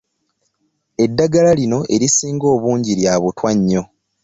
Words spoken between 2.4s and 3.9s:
obungi lya butwa nnyo.